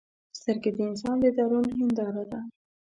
سترګې 0.39 0.71
د 0.75 0.79
انسان 0.89 1.15
د 1.21 1.25
درون 1.37 1.65
هنداره 1.77 2.23
ده 2.31 2.39